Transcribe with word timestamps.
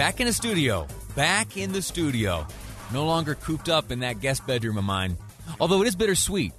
Back 0.00 0.18
in 0.18 0.26
the 0.26 0.32
studio. 0.32 0.86
Back 1.14 1.58
in 1.58 1.72
the 1.72 1.82
studio. 1.82 2.46
No 2.90 3.04
longer 3.04 3.34
cooped 3.34 3.68
up 3.68 3.92
in 3.92 4.00
that 4.00 4.18
guest 4.18 4.46
bedroom 4.46 4.78
of 4.78 4.84
mine. 4.84 5.18
Although 5.60 5.82
it 5.82 5.88
is 5.88 5.94
bittersweet. 5.94 6.54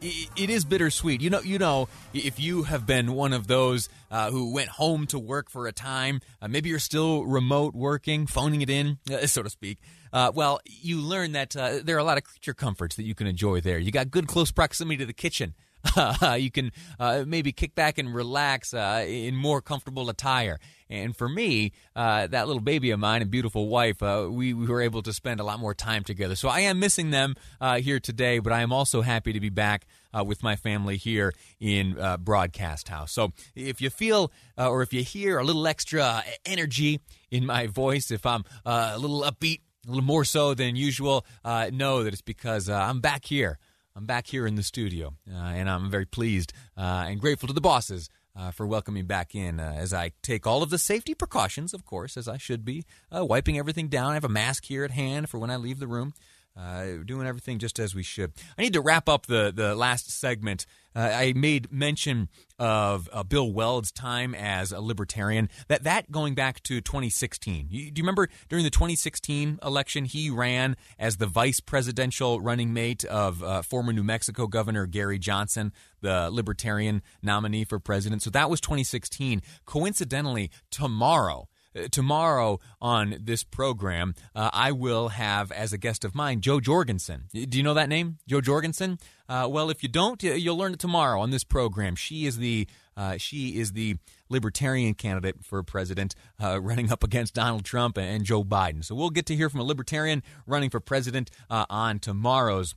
It 0.00 0.48
is 0.48 0.64
bittersweet. 0.64 1.20
You 1.20 1.28
know, 1.28 1.42
you 1.42 1.58
know, 1.58 1.90
if 2.14 2.40
you 2.40 2.62
have 2.62 2.86
been 2.86 3.12
one 3.12 3.34
of 3.34 3.46
those 3.46 3.90
uh, 4.10 4.30
who 4.30 4.54
went 4.54 4.70
home 4.70 5.06
to 5.08 5.18
work 5.18 5.50
for 5.50 5.66
a 5.66 5.72
time, 5.72 6.22
uh, 6.40 6.48
maybe 6.48 6.70
you're 6.70 6.78
still 6.78 7.26
remote 7.26 7.74
working, 7.74 8.26
phoning 8.26 8.62
it 8.62 8.70
in, 8.70 8.96
uh, 9.12 9.26
so 9.26 9.42
to 9.42 9.50
speak. 9.50 9.76
Uh, 10.10 10.32
well, 10.34 10.58
you 10.64 11.02
learn 11.02 11.32
that 11.32 11.54
uh, 11.54 11.80
there 11.84 11.96
are 11.96 12.00
a 12.00 12.04
lot 12.04 12.16
of 12.16 12.24
creature 12.24 12.54
comforts 12.54 12.96
that 12.96 13.04
you 13.04 13.14
can 13.14 13.26
enjoy 13.26 13.60
there. 13.60 13.78
You 13.78 13.92
got 13.92 14.10
good 14.10 14.26
close 14.26 14.50
proximity 14.50 14.96
to 14.96 15.04
the 15.04 15.12
kitchen. 15.12 15.52
you 16.38 16.50
can 16.50 16.72
uh, 16.98 17.24
maybe 17.26 17.52
kick 17.52 17.74
back 17.74 17.98
and 17.98 18.14
relax 18.14 18.74
uh, 18.74 19.04
in 19.06 19.34
more 19.34 19.60
comfortable 19.60 20.08
attire. 20.08 20.58
And 20.88 21.16
for 21.16 21.28
me, 21.28 21.72
uh, 21.96 22.26
that 22.26 22.46
little 22.46 22.60
baby 22.60 22.90
of 22.90 23.00
mine 23.00 23.22
and 23.22 23.30
beautiful 23.30 23.68
wife, 23.68 24.02
uh, 24.02 24.28
we, 24.30 24.52
we, 24.52 24.66
were 24.66 24.82
able 24.82 25.02
to 25.02 25.12
spend 25.12 25.40
a 25.40 25.44
lot 25.44 25.58
more 25.58 25.74
time 25.74 26.04
together. 26.04 26.36
So 26.36 26.48
I 26.48 26.60
am 26.60 26.78
missing 26.78 27.10
them 27.10 27.34
uh, 27.60 27.78
here 27.78 27.98
today, 27.98 28.40
but 28.40 28.52
I 28.52 28.60
am 28.60 28.72
also 28.72 29.00
happy 29.00 29.32
to 29.32 29.40
be 29.40 29.48
back 29.48 29.86
uh, 30.16 30.22
with 30.22 30.42
my 30.42 30.54
family 30.54 30.98
here 30.98 31.32
in 31.60 31.96
Broadcast 32.20 32.88
House. 32.88 33.12
So 33.12 33.32
if 33.54 33.80
you 33.80 33.88
feel 33.88 34.30
or 34.58 34.82
if 34.82 34.92
you 34.92 35.02
hear 35.02 35.38
a 35.38 35.44
little 35.44 35.66
extra 35.66 36.22
energy 36.44 37.00
in 37.30 37.46
my 37.46 37.66
voice, 37.66 38.10
if 38.10 38.26
I'm 38.26 38.44
a 38.66 38.98
little 38.98 39.22
upbeat, 39.22 39.60
a 39.86 39.88
little 39.88 40.04
more 40.04 40.24
so 40.24 40.52
than 40.52 40.76
usual, 40.76 41.24
know 41.44 42.04
that 42.04 42.12
it's 42.12 42.22
because 42.22 42.68
I'm 42.68 43.00
back 43.00 43.24
here. 43.24 43.58
I'm 43.94 44.06
back 44.06 44.26
here 44.26 44.46
in 44.46 44.54
the 44.54 44.62
studio, 44.62 45.14
uh, 45.30 45.36
and 45.36 45.68
I'm 45.68 45.90
very 45.90 46.06
pleased 46.06 46.52
uh, 46.78 47.04
and 47.06 47.20
grateful 47.20 47.46
to 47.48 47.52
the 47.52 47.60
bosses 47.60 48.08
uh, 48.34 48.50
for 48.50 48.66
welcoming 48.66 49.04
back 49.04 49.34
in 49.34 49.60
uh, 49.60 49.74
as 49.76 49.92
I 49.92 50.12
take 50.22 50.46
all 50.46 50.62
of 50.62 50.70
the 50.70 50.78
safety 50.78 51.14
precautions, 51.14 51.74
of 51.74 51.84
course, 51.84 52.16
as 52.16 52.26
I 52.26 52.38
should 52.38 52.64
be, 52.64 52.86
uh, 53.14 53.24
wiping 53.24 53.58
everything 53.58 53.88
down. 53.88 54.12
I 54.12 54.14
have 54.14 54.24
a 54.24 54.30
mask 54.30 54.64
here 54.64 54.84
at 54.84 54.92
hand 54.92 55.28
for 55.28 55.38
when 55.38 55.50
I 55.50 55.56
leave 55.56 55.78
the 55.78 55.86
room. 55.86 56.14
Uh, 56.54 56.98
doing 57.06 57.26
everything 57.26 57.58
just 57.58 57.78
as 57.78 57.94
we 57.94 58.02
should. 58.02 58.30
I 58.58 58.62
need 58.62 58.74
to 58.74 58.82
wrap 58.82 59.08
up 59.08 59.24
the 59.24 59.50
the 59.54 59.74
last 59.74 60.10
segment. 60.10 60.66
Uh, 60.94 61.10
I 61.10 61.32
made 61.34 61.72
mention 61.72 62.28
of 62.58 63.08
uh, 63.10 63.22
Bill 63.22 63.50
Weld's 63.50 63.90
time 63.90 64.34
as 64.34 64.70
a 64.70 64.80
libertarian. 64.80 65.48
That 65.68 65.84
that 65.84 66.12
going 66.12 66.34
back 66.34 66.62
to 66.64 66.82
2016. 66.82 67.68
You, 67.70 67.90
do 67.90 68.00
you 68.00 68.02
remember 68.02 68.28
during 68.50 68.64
the 68.64 68.70
2016 68.70 69.60
election 69.62 70.04
he 70.04 70.28
ran 70.28 70.76
as 70.98 71.16
the 71.16 71.26
vice 71.26 71.60
presidential 71.60 72.38
running 72.38 72.74
mate 72.74 73.02
of 73.06 73.42
uh, 73.42 73.62
former 73.62 73.94
New 73.94 74.04
Mexico 74.04 74.46
Governor 74.46 74.84
Gary 74.86 75.18
Johnson, 75.18 75.72
the 76.02 76.28
libertarian 76.30 77.00
nominee 77.22 77.64
for 77.64 77.78
president. 77.78 78.20
So 78.20 78.28
that 78.28 78.50
was 78.50 78.60
2016. 78.60 79.40
Coincidentally, 79.64 80.50
tomorrow 80.70 81.48
tomorrow 81.90 82.60
on 82.80 83.16
this 83.20 83.44
program, 83.44 84.14
uh, 84.34 84.50
I 84.52 84.72
will 84.72 85.08
have 85.08 85.50
as 85.52 85.72
a 85.72 85.78
guest 85.78 86.04
of 86.04 86.14
mine 86.14 86.40
Jo 86.40 86.60
Jorgensen. 86.60 87.24
Do 87.32 87.56
you 87.56 87.62
know 87.62 87.74
that 87.74 87.88
name, 87.88 88.18
Jo 88.26 88.40
Jorgensen? 88.40 88.98
Uh, 89.28 89.48
well, 89.50 89.70
if 89.70 89.82
you 89.82 89.88
don't, 89.88 90.22
you'll 90.22 90.56
learn 90.56 90.74
it 90.74 90.78
tomorrow 90.78 91.20
on 91.20 91.30
this 91.30 91.44
program. 91.44 91.94
She 91.96 92.26
is 92.26 92.38
the 92.38 92.66
uh, 92.94 93.16
she 93.16 93.58
is 93.58 93.72
the 93.72 93.96
libertarian 94.28 94.92
candidate 94.92 95.42
for 95.42 95.62
president, 95.62 96.14
uh, 96.42 96.60
running 96.60 96.92
up 96.92 97.02
against 97.02 97.32
Donald 97.32 97.64
Trump 97.64 97.96
and 97.96 98.24
Joe 98.24 98.44
Biden. 98.44 98.84
So 98.84 98.94
we'll 98.94 99.10
get 99.10 99.24
to 99.26 99.36
hear 99.36 99.48
from 99.48 99.60
a 99.60 99.64
libertarian 99.64 100.22
running 100.46 100.68
for 100.68 100.80
president 100.80 101.30
uh, 101.48 101.64
on 101.70 101.98
tomorrow's 101.98 102.74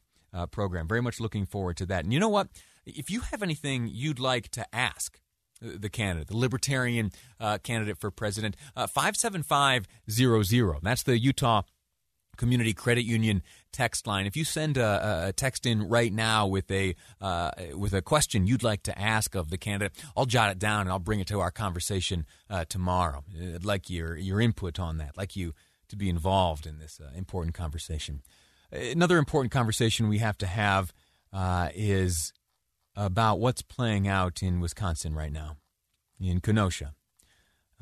program. 0.52 0.86
Very 0.86 1.02
much 1.02 1.22
looking 1.22 1.46
forward 1.46 1.78
to 1.78 1.86
that. 1.86 2.04
And 2.04 2.12
you 2.12 2.20
know 2.20 2.28
what? 2.28 2.50
If 2.86 3.10
you 3.10 3.22
have 3.22 3.42
anything 3.42 3.90
you'd 3.92 4.20
like 4.20 4.50
to 4.50 4.66
ask 4.76 5.20
the 5.66 5.90
candidate, 5.90 6.28
the 6.28 6.38
Libertarian 6.38 7.12
uh, 7.40 7.58
candidate 7.60 7.98
for 7.98 8.12
president. 8.12 8.56
Uh, 8.76 8.88
57500. 8.88 10.80
That's 10.84 11.04
the 11.04 11.18
Utah 11.20 11.64
Community 12.38 12.74
Credit 12.74 13.04
Union 13.04 13.42
text 13.72 14.08
line. 14.08 14.26
If 14.26 14.36
you 14.36 14.44
send 14.44 14.78
a, 14.78 15.28
a 15.28 15.34
text 15.34 15.66
in 15.66 15.88
right 15.88 16.12
now 16.12 16.48
with 16.48 16.70
a 16.72 16.96
uh, 17.22 17.52
with 17.76 17.94
a 17.94 18.02
question 18.02 18.48
you'd 18.48 18.64
like 18.64 18.84
to 18.84 19.00
ask 19.00 19.36
of 19.36 19.50
the 19.50 19.58
candidate, 19.58 19.94
I'll 20.16 20.26
jot 20.26 20.52
it 20.52 20.60
down 20.60 20.82
and 20.82 20.90
I'll 20.90 21.00
bring 21.00 21.20
it 21.20 21.28
to 21.28 21.40
our 21.40 21.52
conversation 21.52 22.26
uh, 22.50 22.66
tomorrow. 22.66 23.24
I'd 23.38 23.66
like 23.66 23.90
your 23.90 24.16
your 24.18 24.40
input 24.40 24.80
on 24.80 24.98
that. 24.98 25.10
I'd 25.10 25.18
like 25.18 25.36
you 25.36 25.54
to 25.90 25.96
be 25.96 26.10
involved 26.10 26.66
in 26.66 26.80
this 26.80 27.00
uh, 27.00 27.10
important 27.16 27.56
conversation. 27.56 28.22
Another 28.72 29.18
important 29.18 29.52
conversation 29.52 30.10
we 30.10 30.18
have 30.18 30.38
to 30.40 30.48
have 30.48 30.94
uh, 31.32 31.70
is 31.74 32.34
about 32.96 33.40
what's 33.40 33.62
playing 33.62 34.08
out 34.08 34.42
in 34.42 34.60
Wisconsin 34.60 35.14
right 35.16 35.32
now, 35.32 35.58
in 36.20 36.40
Kenosha. 36.40 36.94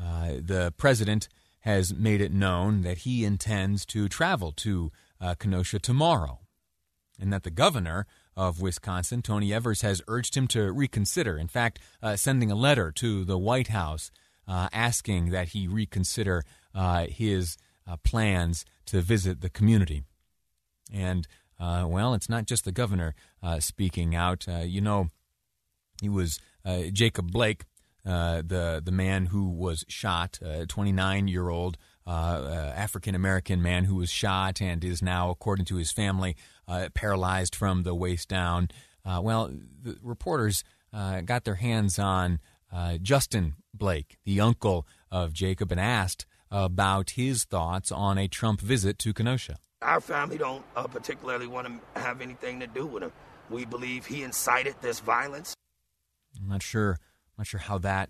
Uh, 0.01 0.34
the 0.40 0.74
president 0.78 1.28
has 1.62 1.94
made 1.94 2.19
it 2.19 2.31
known 2.31 2.81
that 2.81 3.00
he 3.00 3.24
intends 3.24 3.85
to 3.85 4.09
travel 4.09 4.51
to 4.51 4.91
uh, 5.22 5.35
Kenosha 5.35 5.79
tomorrow, 5.79 6.40
and 7.19 7.31
that 7.31 7.44
the 7.44 7.51
governor 7.51 8.06
of 8.35 8.62
Wisconsin, 8.62 9.22
Tony 9.22 9.53
Evers, 9.53 9.81
has 9.81 10.01
urged 10.07 10.35
him 10.35 10.47
to 10.47 10.72
reconsider. 10.72 11.38
In 11.38 11.47
fact, 11.47 11.80
uh, 12.01 12.16
sending 12.16 12.51
a 12.51 12.56
letter 12.56 12.91
to 12.94 13.24
the 13.24 13.38
White 13.38 13.69
House 13.69 14.12
uh, 14.47 14.68
asking 14.74 15.30
that 15.30 15.50
he 15.50 15.68
reconsider 15.68 16.44
uh, 16.75 17.06
his 17.06 17.57
uh, 17.88 17.97
plans 17.97 18.66
to 18.88 19.01
visit 19.01 19.41
the 19.41 19.50
community. 19.50 20.03
And 20.91 21.28
uh, 21.59 21.85
well, 21.87 22.13
it's 22.13 22.29
not 22.29 22.45
just 22.45 22.65
the 22.65 22.71
governor 22.71 23.15
uh, 23.41 23.59
speaking 23.59 24.15
out. 24.15 24.45
Uh, 24.47 24.59
you 24.59 24.81
know, 24.81 25.07
he 26.01 26.09
was 26.09 26.39
uh, 26.65 26.83
Jacob 26.91 27.31
Blake, 27.31 27.65
uh, 28.05 28.41
the 28.45 28.81
the 28.83 28.91
man 28.91 29.27
who 29.27 29.49
was 29.49 29.85
shot, 29.87 30.39
a 30.41 30.65
29 30.65 31.27
year 31.27 31.49
old 31.49 31.77
African 32.05 33.15
American 33.15 33.61
man 33.61 33.85
who 33.85 33.95
was 33.95 34.09
shot 34.09 34.61
and 34.61 34.83
is 34.83 35.01
now, 35.01 35.29
according 35.29 35.65
to 35.65 35.77
his 35.77 35.91
family, 35.91 36.35
paralyzed 36.93 37.55
from 37.55 37.83
the 37.83 37.95
waist 37.95 38.27
down. 38.27 38.69
well, 39.05 39.49
the 39.81 39.97
reporters 40.01 40.63
got 40.91 41.45
their 41.45 41.55
hands 41.55 41.97
on 41.97 42.39
Justin 43.01 43.55
Blake, 43.73 44.17
the 44.25 44.41
uncle 44.41 44.85
of 45.09 45.31
Jacob, 45.31 45.71
and 45.71 45.79
asked 45.79 46.25
about 46.51 47.11
his 47.11 47.45
thoughts 47.45 47.91
on 47.91 48.17
a 48.17 48.27
Trump 48.27 48.59
visit 48.59 48.99
to 48.99 49.13
Kenosha 49.13 49.57
our 49.83 50.01
family 50.01 50.38
don't 50.38 50.63
uh, 50.75 50.88
particularly 50.88 51.47
want 51.47 51.67
to 51.67 51.99
have 51.99 52.21
anything 52.21 52.59
to 52.61 52.67
do 52.67 52.85
with 52.85 53.03
him. 53.03 53.11
We 53.49 53.66
believe 53.66 54.05
he 54.05 54.23
incited 54.23 54.75
this 54.81 54.99
violence. 54.99 55.53
I'm 56.41 56.49
not 56.49 56.63
sure. 56.63 56.91
I'm 56.91 57.41
not 57.41 57.47
sure 57.47 57.59
how 57.59 57.77
that 57.79 58.09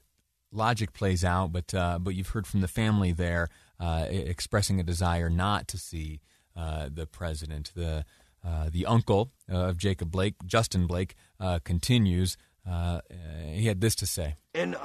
logic 0.52 0.94
plays 0.94 1.24
out, 1.24 1.52
but 1.52 1.74
uh, 1.74 2.00
but 2.00 2.16
you've 2.16 2.30
heard 2.30 2.48
from 2.48 2.62
the 2.62 2.68
family 2.68 3.12
there 3.12 3.50
uh, 3.80 4.06
expressing 4.10 4.80
a 4.80 4.84
desire 4.84 5.30
not 5.30 5.68
to 5.70 5.78
see 5.78 6.22
uh, 6.56 6.90
the 6.92 7.06
president. 7.06 7.72
The 7.76 8.06
uh, 8.46 8.70
the 8.72 8.86
uncle 8.86 9.32
of 9.50 9.78
Jacob 9.78 10.12
Blake, 10.12 10.36
Justin 10.46 10.86
Blake, 10.86 11.16
uh, 11.40 11.60
continues. 11.64 12.38
he 12.66 13.66
had 13.66 13.82
this 13.82 13.96
to 13.96 14.06
say: 14.06 14.36
In 14.54 14.76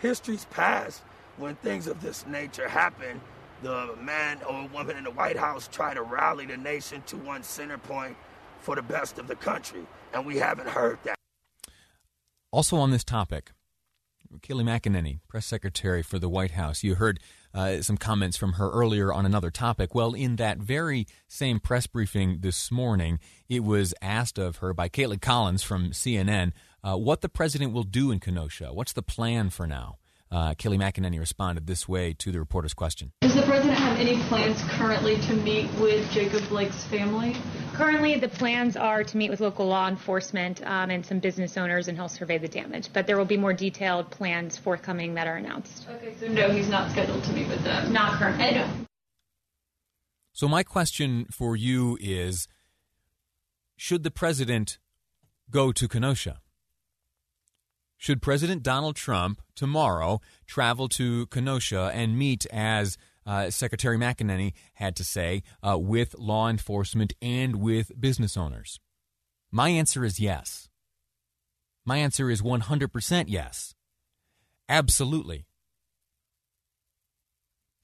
history's 0.00 0.46
past, 0.46 1.02
when 1.36 1.56
things 1.56 1.86
of 1.86 2.00
this 2.00 2.26
nature 2.26 2.68
happen, 2.68 3.20
the 3.62 3.94
man 4.00 4.40
or 4.48 4.68
woman 4.68 4.96
in 4.96 5.04
the 5.04 5.10
White 5.10 5.36
House 5.36 5.68
try 5.70 5.94
to 5.94 6.02
rally 6.02 6.46
the 6.46 6.56
nation 6.56 7.02
to 7.06 7.16
one 7.16 7.42
center 7.42 7.78
point 7.78 8.16
for 8.60 8.76
the 8.76 8.82
best 8.82 9.18
of 9.18 9.26
the 9.26 9.36
country, 9.36 9.82
and 10.12 10.26
we 10.26 10.38
haven't 10.38 10.68
heard 10.68 10.98
that. 11.04 11.16
Also 12.50 12.76
on 12.76 12.90
this 12.90 13.04
topic, 13.04 13.52
Kayleigh 14.40 14.64
McEnany, 14.64 15.20
press 15.28 15.46
secretary 15.46 16.02
for 16.02 16.18
the 16.18 16.28
White 16.28 16.52
House. 16.52 16.82
You 16.82 16.96
heard 16.96 17.20
uh, 17.54 17.82
some 17.82 17.96
comments 17.96 18.36
from 18.36 18.54
her 18.54 18.70
earlier 18.70 19.12
on 19.12 19.26
another 19.26 19.50
topic. 19.50 19.94
Well, 19.94 20.14
in 20.14 20.36
that 20.36 20.58
very 20.58 21.06
same 21.28 21.60
press 21.60 21.86
briefing 21.86 22.38
this 22.40 22.70
morning, 22.70 23.18
it 23.48 23.62
was 23.62 23.94
asked 24.00 24.38
of 24.38 24.56
her 24.56 24.72
by 24.72 24.88
Kaitlan 24.88 25.20
Collins 25.20 25.62
from 25.62 25.90
CNN 25.90 26.52
uh, 26.82 26.96
what 26.96 27.20
the 27.20 27.28
president 27.28 27.72
will 27.72 27.84
do 27.84 28.10
in 28.10 28.20
Kenosha. 28.20 28.72
What's 28.72 28.92
the 28.92 29.02
plan 29.02 29.50
for 29.50 29.66
now? 29.66 29.98
Uh, 30.32 30.54
Kayleigh 30.54 30.78
McEnany 30.78 31.18
responded 31.18 31.66
this 31.66 31.86
way 31.86 32.14
to 32.14 32.32
the 32.32 32.38
reporter's 32.38 32.72
question. 32.72 33.12
Does 33.20 33.34
the 33.34 33.42
president 33.42 33.78
have 33.78 33.98
any 33.98 34.16
plans 34.28 34.62
currently 34.62 35.16
to 35.18 35.34
meet 35.34 35.70
with 35.74 36.10
Jacob 36.10 36.48
Blake's 36.48 36.84
family? 36.84 37.36
Currently, 37.74 38.18
the 38.18 38.30
plans 38.30 38.74
are 38.74 39.04
to 39.04 39.16
meet 39.18 39.28
with 39.28 39.40
local 39.40 39.66
law 39.66 39.88
enforcement 39.88 40.66
um, 40.66 40.88
and 40.88 41.04
some 41.04 41.18
business 41.18 41.58
owners, 41.58 41.88
and 41.88 41.98
he'll 41.98 42.08
survey 42.08 42.38
the 42.38 42.48
damage. 42.48 42.88
But 42.94 43.06
there 43.06 43.18
will 43.18 43.26
be 43.26 43.36
more 43.36 43.52
detailed 43.52 44.10
plans 44.10 44.56
forthcoming 44.56 45.14
that 45.14 45.26
are 45.26 45.36
announced. 45.36 45.86
Okay, 45.90 46.14
so 46.18 46.28
no, 46.28 46.50
he's 46.50 46.70
not 46.70 46.90
scheduled 46.90 47.22
to 47.24 47.32
meet 47.34 47.48
with 47.48 47.62
them. 47.62 47.92
Not 47.92 48.18
currently. 48.18 48.52
No. 48.52 48.70
So, 50.32 50.48
my 50.48 50.62
question 50.62 51.26
for 51.30 51.56
you 51.56 51.98
is 52.00 52.48
Should 53.76 54.02
the 54.02 54.10
president 54.10 54.78
go 55.50 55.72
to 55.72 55.86
Kenosha? 55.86 56.40
Should 58.02 58.20
President 58.20 58.64
Donald 58.64 58.96
Trump 58.96 59.40
tomorrow 59.54 60.20
travel 60.48 60.88
to 60.88 61.26
Kenosha 61.26 61.92
and 61.94 62.18
meet, 62.18 62.44
as 62.46 62.98
uh, 63.24 63.48
Secretary 63.50 63.96
McEnany 63.96 64.54
had 64.74 64.96
to 64.96 65.04
say, 65.04 65.44
uh, 65.62 65.78
with 65.78 66.18
law 66.18 66.48
enforcement 66.48 67.12
and 67.22 67.54
with 67.62 67.92
business 68.00 68.36
owners? 68.36 68.80
My 69.52 69.68
answer 69.68 70.04
is 70.04 70.18
yes. 70.18 70.68
My 71.84 71.98
answer 71.98 72.28
is 72.28 72.42
100% 72.42 73.26
yes. 73.28 73.76
Absolutely. 74.68 75.46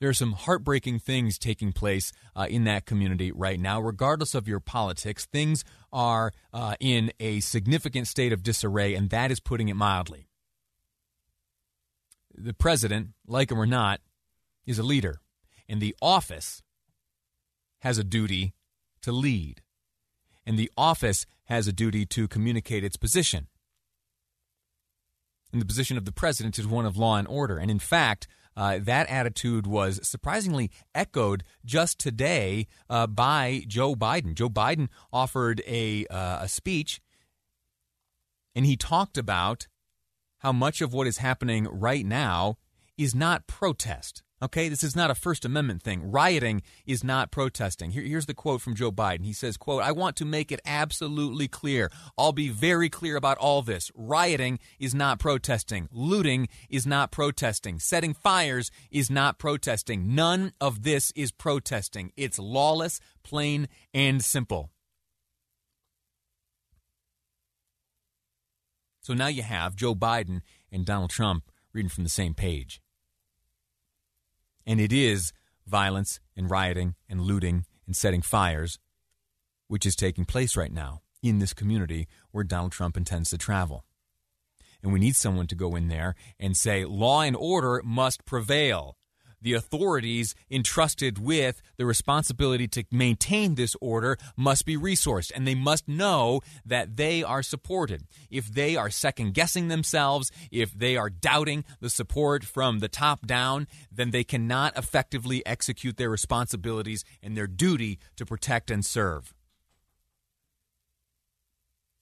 There 0.00 0.08
are 0.08 0.14
some 0.14 0.32
heartbreaking 0.32 1.00
things 1.00 1.38
taking 1.38 1.72
place 1.72 2.12
uh, 2.36 2.46
in 2.48 2.64
that 2.64 2.86
community 2.86 3.32
right 3.32 3.58
now. 3.58 3.80
Regardless 3.80 4.34
of 4.34 4.46
your 4.46 4.60
politics, 4.60 5.26
things 5.26 5.64
are 5.92 6.32
uh, 6.52 6.76
in 6.78 7.12
a 7.18 7.40
significant 7.40 8.06
state 8.06 8.32
of 8.32 8.44
disarray, 8.44 8.94
and 8.94 9.10
that 9.10 9.30
is 9.30 9.40
putting 9.40 9.68
it 9.68 9.74
mildly. 9.74 10.28
The 12.32 12.54
president, 12.54 13.08
like 13.26 13.50
him 13.50 13.60
or 13.60 13.66
not, 13.66 14.00
is 14.66 14.78
a 14.78 14.84
leader, 14.84 15.20
and 15.68 15.80
the 15.80 15.96
office 16.00 16.62
has 17.80 17.98
a 17.98 18.04
duty 18.04 18.54
to 19.02 19.10
lead, 19.10 19.62
and 20.46 20.56
the 20.56 20.70
office 20.76 21.26
has 21.44 21.66
a 21.66 21.72
duty 21.72 22.06
to 22.06 22.28
communicate 22.28 22.84
its 22.84 22.96
position. 22.96 23.48
And 25.52 25.60
the 25.60 25.66
position 25.66 25.96
of 25.96 26.04
the 26.04 26.12
president 26.12 26.58
is 26.58 26.66
one 26.66 26.86
of 26.86 26.96
law 26.96 27.16
and 27.16 27.26
order. 27.26 27.56
And 27.56 27.70
in 27.70 27.78
fact, 27.78 28.28
uh, 28.58 28.80
that 28.82 29.08
attitude 29.08 29.68
was 29.68 30.00
surprisingly 30.06 30.68
echoed 30.92 31.44
just 31.64 32.00
today 32.00 32.66
uh, 32.90 33.06
by 33.06 33.62
Joe 33.68 33.94
Biden. 33.94 34.34
Joe 34.34 34.48
Biden 34.48 34.88
offered 35.12 35.62
a, 35.64 36.04
uh, 36.08 36.40
a 36.40 36.48
speech, 36.48 37.00
and 38.56 38.66
he 38.66 38.76
talked 38.76 39.16
about 39.16 39.68
how 40.38 40.50
much 40.50 40.80
of 40.80 40.92
what 40.92 41.06
is 41.06 41.18
happening 41.18 41.68
right 41.70 42.04
now 42.04 42.58
is 42.96 43.14
not 43.14 43.46
protest. 43.46 44.24
Okay, 44.40 44.68
this 44.68 44.84
is 44.84 44.94
not 44.94 45.10
a 45.10 45.16
First 45.16 45.44
Amendment 45.44 45.82
thing. 45.82 46.12
Rioting 46.12 46.62
is 46.86 47.02
not 47.02 47.32
protesting. 47.32 47.90
Here, 47.90 48.04
here's 48.04 48.26
the 48.26 48.34
quote 48.34 48.60
from 48.60 48.76
Joe 48.76 48.92
Biden. 48.92 49.24
He 49.24 49.32
says, 49.32 49.56
quote, 49.56 49.82
I 49.82 49.90
want 49.90 50.14
to 50.16 50.24
make 50.24 50.52
it 50.52 50.60
absolutely 50.64 51.48
clear. 51.48 51.90
I'll 52.16 52.32
be 52.32 52.48
very 52.48 52.88
clear 52.88 53.16
about 53.16 53.36
all 53.38 53.62
this. 53.62 53.90
Rioting 53.96 54.60
is 54.78 54.94
not 54.94 55.18
protesting. 55.18 55.88
Looting 55.90 56.48
is 56.70 56.86
not 56.86 57.10
protesting. 57.10 57.80
Setting 57.80 58.14
fires 58.14 58.70
is 58.92 59.10
not 59.10 59.38
protesting. 59.40 60.14
None 60.14 60.52
of 60.60 60.84
this 60.84 61.12
is 61.16 61.32
protesting. 61.32 62.12
It's 62.16 62.38
lawless, 62.38 63.00
plain 63.24 63.66
and 63.92 64.24
simple. 64.24 64.70
So 69.00 69.14
now 69.14 69.26
you 69.26 69.42
have 69.42 69.74
Joe 69.74 69.96
Biden 69.96 70.42
and 70.70 70.86
Donald 70.86 71.10
Trump 71.10 71.50
reading 71.72 71.88
from 71.88 72.04
the 72.04 72.10
same 72.10 72.34
page. 72.34 72.80
And 74.68 74.82
it 74.82 74.92
is 74.92 75.32
violence 75.66 76.20
and 76.36 76.50
rioting 76.50 76.94
and 77.08 77.22
looting 77.22 77.64
and 77.86 77.96
setting 77.96 78.20
fires, 78.20 78.78
which 79.66 79.86
is 79.86 79.96
taking 79.96 80.26
place 80.26 80.58
right 80.58 80.72
now 80.72 81.00
in 81.22 81.38
this 81.38 81.54
community 81.54 82.06
where 82.32 82.44
Donald 82.44 82.72
Trump 82.72 82.94
intends 82.94 83.30
to 83.30 83.38
travel. 83.38 83.86
And 84.82 84.92
we 84.92 85.00
need 85.00 85.16
someone 85.16 85.46
to 85.46 85.54
go 85.54 85.74
in 85.74 85.88
there 85.88 86.14
and 86.38 86.54
say, 86.54 86.84
law 86.84 87.22
and 87.22 87.34
order 87.34 87.80
must 87.82 88.26
prevail 88.26 88.98
the 89.40 89.54
authorities 89.54 90.34
entrusted 90.50 91.18
with 91.18 91.62
the 91.76 91.86
responsibility 91.86 92.68
to 92.68 92.84
maintain 92.90 93.54
this 93.54 93.76
order 93.80 94.16
must 94.36 94.64
be 94.64 94.76
resourced 94.76 95.30
and 95.34 95.46
they 95.46 95.54
must 95.54 95.88
know 95.88 96.40
that 96.64 96.96
they 96.96 97.22
are 97.22 97.42
supported. 97.42 98.04
If 98.30 98.52
they 98.52 98.76
are 98.76 98.90
second 98.90 99.34
guessing 99.34 99.68
themselves, 99.68 100.30
if 100.50 100.72
they 100.72 100.96
are 100.96 101.10
doubting 101.10 101.64
the 101.80 101.90
support 101.90 102.44
from 102.44 102.80
the 102.80 102.88
top 102.88 103.26
down, 103.26 103.66
then 103.90 104.10
they 104.10 104.24
cannot 104.24 104.76
effectively 104.76 105.44
execute 105.46 105.96
their 105.96 106.10
responsibilities 106.10 107.04
and 107.22 107.36
their 107.36 107.46
duty 107.46 107.98
to 108.16 108.26
protect 108.26 108.70
and 108.70 108.84
serve. 108.84 109.34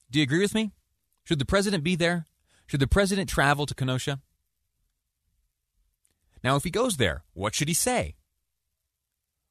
Do 0.09 0.19
you 0.19 0.23
agree 0.23 0.39
with 0.39 0.55
me? 0.55 0.71
Should 1.25 1.39
the 1.39 1.45
president 1.45 1.83
be 1.83 1.95
there? 1.95 2.27
Should 2.67 2.79
the 2.79 2.87
president 2.87 3.29
travel 3.29 3.65
to 3.65 3.75
Kenosha? 3.75 4.21
Now, 6.43 6.55
if 6.55 6.63
he 6.63 6.69
goes 6.69 6.97
there, 6.97 7.23
what 7.33 7.55
should 7.55 7.67
he 7.67 7.73
say? 7.73 8.15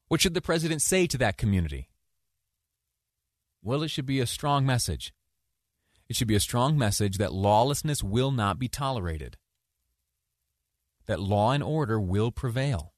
What 0.07 0.21
should 0.21 0.33
the 0.33 0.41
president 0.41 0.81
say 0.81 1.05
to 1.07 1.17
that 1.17 1.37
community? 1.37 1.89
Well, 3.61 3.83
it 3.83 3.89
should 3.89 4.05
be 4.05 4.19
a 4.19 4.25
strong 4.27 4.65
message. 4.65 5.13
It 6.07 6.15
should 6.15 6.27
be 6.27 6.35
a 6.35 6.39
strong 6.39 6.77
message 6.77 7.17
that 7.17 7.33
lawlessness 7.33 8.01
will 8.01 8.31
not 8.31 8.57
be 8.57 8.69
tolerated, 8.69 9.35
that 11.05 11.19
law 11.19 11.51
and 11.51 11.61
order 11.61 11.99
will 11.99 12.31
prevail, 12.31 12.93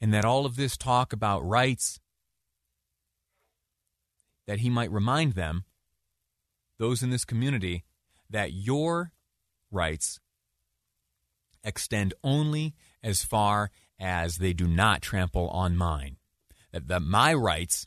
and 0.00 0.14
that 0.14 0.24
all 0.24 0.46
of 0.46 0.56
this 0.56 0.78
talk 0.78 1.12
about 1.12 1.46
rights, 1.46 2.00
that 4.46 4.60
he 4.60 4.70
might 4.70 4.90
remind 4.90 5.34
them, 5.34 5.64
those 6.78 7.02
in 7.02 7.10
this 7.10 7.26
community, 7.26 7.84
that 8.30 8.52
your 8.52 9.12
rights 9.70 10.18
extend 11.64 12.14
only 12.22 12.74
as 13.02 13.24
far 13.24 13.70
as 13.98 14.36
they 14.36 14.52
do 14.52 14.66
not 14.66 15.02
trample 15.02 15.48
on 15.48 15.76
mine. 15.76 16.16
That, 16.72 16.88
that 16.88 17.02
my 17.02 17.34
rights 17.34 17.86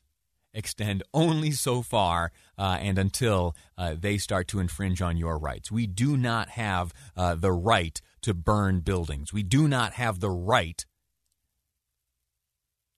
extend 0.53 1.03
only 1.13 1.51
so 1.51 1.81
far 1.81 2.31
uh, 2.57 2.77
and 2.79 2.97
until 2.97 3.55
uh, 3.77 3.95
they 3.99 4.17
start 4.17 4.47
to 4.47 4.59
infringe 4.59 5.01
on 5.01 5.17
your 5.17 5.37
rights. 5.37 5.71
We 5.71 5.85
do 5.85 6.15
not 6.15 6.49
have 6.49 6.93
uh, 7.15 7.35
the 7.35 7.51
right 7.51 7.99
to 8.21 8.33
burn 8.33 8.79
buildings. 8.79 9.33
We 9.33 9.43
do 9.43 9.67
not 9.67 9.93
have 9.93 10.19
the 10.19 10.31
right 10.31 10.85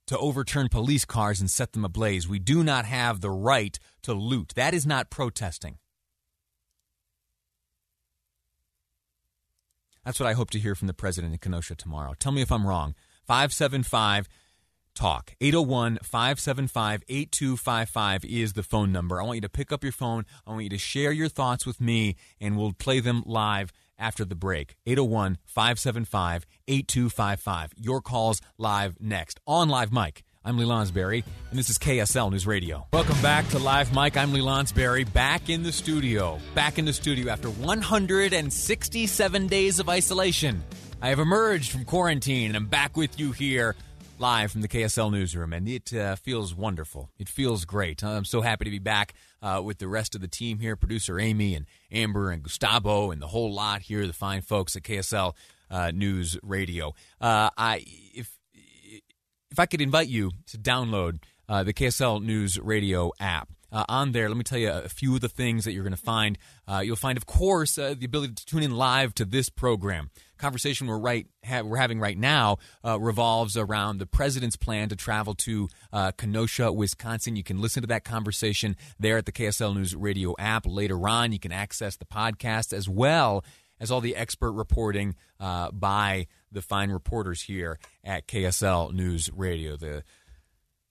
to 0.05 0.17
overturn 0.17 0.69
police 0.69 1.03
cars 1.03 1.41
and 1.41 1.49
set 1.49 1.73
them 1.73 1.83
ablaze. 1.83 2.29
We 2.29 2.39
do 2.39 2.63
not 2.63 2.85
have 2.85 3.19
the 3.19 3.31
right 3.31 3.77
to 4.03 4.13
loot. 4.13 4.53
That 4.55 4.73
is 4.73 4.85
not 4.85 5.09
protesting. 5.09 5.79
That's 10.07 10.21
what 10.21 10.29
I 10.29 10.33
hope 10.35 10.51
to 10.51 10.59
hear 10.59 10.73
from 10.73 10.87
the 10.87 10.93
president 10.93 11.33
in 11.33 11.39
Kenosha 11.39 11.75
tomorrow. 11.75 12.13
Tell 12.17 12.31
me 12.31 12.41
if 12.41 12.49
I'm 12.49 12.65
wrong. 12.65 12.95
575 13.25 14.29
talk. 14.95 15.33
801 15.41 15.99
575 16.01 17.03
8255 17.09 18.23
is 18.23 18.53
the 18.53 18.63
phone 18.63 18.93
number. 18.93 19.19
I 19.19 19.25
want 19.25 19.35
you 19.35 19.41
to 19.41 19.49
pick 19.49 19.73
up 19.73 19.83
your 19.83 19.91
phone. 19.91 20.23
I 20.45 20.51
want 20.51 20.63
you 20.63 20.69
to 20.69 20.77
share 20.77 21.11
your 21.11 21.27
thoughts 21.27 21.65
with 21.65 21.81
me 21.81 22.15
and 22.39 22.57
we'll 22.57 22.71
play 22.71 23.01
them 23.01 23.21
live 23.25 23.73
after 23.99 24.23
the 24.23 24.33
break. 24.33 24.77
801 24.85 25.39
575 25.43 26.45
8255 26.69 27.73
your 27.75 27.99
calls 27.99 28.39
live 28.57 28.95
next. 29.01 29.41
On 29.45 29.67
live 29.67 29.91
mike 29.91 30.23
I'm 30.47 30.57
Lee 30.57 30.63
Lonsberry, 30.63 31.25
and 31.49 31.59
this 31.59 31.69
is 31.69 31.77
KSL 31.77 32.31
News 32.31 32.47
Radio. 32.47 32.87
Welcome 32.93 33.21
back 33.21 33.49
to 33.49 33.59
Live 33.59 33.93
Mike. 33.93 34.15
I'm 34.15 34.31
Lee 34.31 34.39
Lonsberry, 34.39 35.03
back 35.11 35.49
in 35.49 35.61
the 35.61 35.73
studio. 35.73 36.39
Back 36.55 36.79
in 36.79 36.85
the 36.85 36.93
studio 36.93 37.29
after 37.29 37.49
167 37.49 39.47
days 39.47 39.79
of 39.79 39.89
isolation. 39.89 40.63
I 41.01 41.09
have 41.09 41.19
emerged 41.19 41.73
from 41.73 41.83
quarantine, 41.83 42.51
and 42.51 42.55
I'm 42.55 42.67
back 42.67 42.95
with 42.95 43.19
you 43.19 43.33
here 43.33 43.75
live 44.19 44.53
from 44.53 44.61
the 44.61 44.69
KSL 44.69 45.11
newsroom, 45.11 45.51
and 45.51 45.67
it 45.67 45.93
uh, 45.93 46.15
feels 46.15 46.55
wonderful. 46.55 47.09
It 47.19 47.27
feels 47.27 47.65
great. 47.65 48.01
I'm 48.01 48.23
so 48.23 48.39
happy 48.39 48.63
to 48.63 48.71
be 48.71 48.79
back 48.79 49.15
uh, 49.41 49.61
with 49.61 49.79
the 49.79 49.89
rest 49.89 50.15
of 50.15 50.21
the 50.21 50.29
team 50.29 50.59
here 50.59 50.77
producer 50.77 51.19
Amy 51.19 51.55
and 51.55 51.65
Amber 51.91 52.31
and 52.31 52.41
Gustavo 52.41 53.11
and 53.11 53.21
the 53.21 53.27
whole 53.27 53.53
lot 53.53 53.81
here, 53.81 54.07
the 54.07 54.13
fine 54.13 54.43
folks 54.43 54.77
at 54.77 54.83
KSL 54.83 55.33
uh, 55.69 55.91
News 55.91 56.37
Radio. 56.41 56.95
Uh, 57.19 57.49
I 57.57 57.83
if 58.13 58.36
if 59.51 59.59
I 59.59 59.65
could 59.65 59.81
invite 59.81 60.07
you 60.07 60.31
to 60.47 60.57
download 60.57 61.19
uh, 61.49 61.63
the 61.63 61.73
KSL 61.73 62.23
News 62.23 62.59
Radio 62.59 63.11
app. 63.19 63.49
Uh, 63.69 63.83
on 63.89 64.13
there, 64.13 64.29
let 64.29 64.37
me 64.37 64.43
tell 64.43 64.57
you 64.57 64.71
a 64.71 64.87
few 64.87 65.15
of 65.15 65.21
the 65.21 65.27
things 65.27 65.65
that 65.65 65.73
you're 65.73 65.83
going 65.83 65.91
to 65.91 66.01
find. 66.01 66.37
Uh, 66.67 66.79
you'll 66.79 66.95
find, 66.95 67.17
of 67.17 67.25
course, 67.25 67.77
uh, 67.77 67.93
the 67.97 68.05
ability 68.05 68.33
to 68.33 68.45
tune 68.45 68.63
in 68.63 68.71
live 68.71 69.13
to 69.13 69.25
this 69.25 69.49
program. 69.49 70.09
Conversation 70.37 70.87
we're 70.87 70.97
right 70.97 71.27
ha- 71.43 71.63
we're 71.63 71.77
having 71.77 71.99
right 71.99 72.17
now 72.17 72.57
uh, 72.85 72.97
revolves 72.97 73.57
around 73.57 73.97
the 73.97 74.05
president's 74.05 74.55
plan 74.55 74.87
to 74.87 74.95
travel 74.95 75.33
to 75.33 75.67
uh, 75.91 76.11
Kenosha, 76.11 76.71
Wisconsin. 76.71 77.35
You 77.35 77.43
can 77.43 77.59
listen 77.59 77.81
to 77.81 77.87
that 77.87 78.05
conversation 78.05 78.77
there 78.97 79.17
at 79.17 79.25
the 79.25 79.33
KSL 79.33 79.75
News 79.75 79.95
Radio 79.95 80.33
app. 80.39 80.65
Later 80.65 81.05
on, 81.09 81.33
you 81.33 81.39
can 81.39 81.51
access 81.51 81.97
the 81.97 82.05
podcast 82.05 82.71
as 82.71 82.87
well 82.87 83.43
as 83.79 83.91
all 83.91 84.01
the 84.01 84.15
expert 84.15 84.51
reporting 84.51 85.15
uh, 85.39 85.71
by 85.71 86.27
the 86.51 86.61
fine 86.61 86.91
reporters 86.91 87.41
here 87.41 87.79
at 88.03 88.27
KSL 88.27 88.93
News 88.93 89.29
Radio. 89.33 89.77
The 89.77 90.03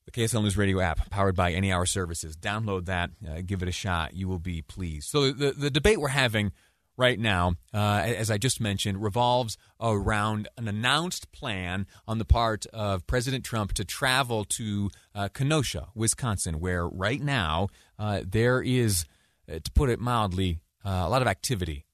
the 0.07 0.13
KSL 0.13 0.43
News 0.43 0.57
Radio 0.57 0.79
app, 0.79 1.11
powered 1.11 1.35
by 1.35 1.53
Any 1.53 1.73
Hour 1.73 1.85
Services. 1.85 2.37
Download 2.37 2.87
that, 2.87 3.11
uh, 3.29 3.43
give 3.45 3.61
it 3.63 3.69
a 3.69 3.73
shot. 3.73 4.15
You 4.15 4.29
will 4.29 4.39
be 4.39 4.63
pleased. 4.63 5.09
So, 5.09 5.33
the, 5.33 5.51
the 5.51 5.69
debate 5.69 6.01
we're 6.01 6.09
having 6.09 6.53
right 6.97 7.19
now, 7.19 7.55
uh, 7.75 8.03
as 8.05 8.31
I 8.31 8.39
just 8.39 8.61
mentioned, 8.61 9.03
revolves 9.03 9.59
around 9.81 10.49
an 10.57 10.69
announced 10.69 11.33
plan 11.33 11.87
on 12.07 12.19
the 12.19 12.25
part 12.25 12.67
of 12.67 13.07
President 13.07 13.45
Trump 13.45 13.73
to 13.75 13.85
travel 13.85 14.45
to 14.45 14.91
uh, 15.15 15.29
Kenosha, 15.29 15.89
Wisconsin, 15.95 16.61
where 16.61 16.87
right 16.87 17.21
now 17.21 17.69
uh, 17.99 18.21
there 18.25 18.63
is, 18.63 19.07
uh, 19.51 19.59
to 19.63 19.71
put 19.73 19.91
it 19.91 20.01
mildly, 20.01 20.61
uh, 20.85 21.03
a 21.05 21.09
lot 21.09 21.23
of 21.23 21.29
activity 21.29 21.86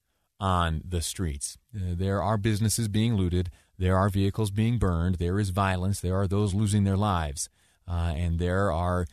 on 0.43 0.81
the 0.83 1.01
streets. 1.01 1.57
Uh, 1.73 1.95
there 1.95 2.21
are 2.21 2.37
businesses 2.37 2.89
being 2.89 3.15
looted, 3.15 3.49
there 3.79 3.97
are 3.97 4.09
vehicles 4.09 4.51
being 4.51 4.77
burned, 4.77 5.15
there 5.15 5.39
is 5.39 5.51
violence, 5.51 6.01
there 6.01 6.17
are 6.17 6.27
those 6.27 6.53
losing 6.53 6.83
their 6.83 6.97
lives, 6.97 7.49
and 7.87 8.39
there 8.39 8.69
are 8.71 9.07